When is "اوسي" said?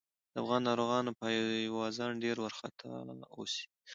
3.35-3.65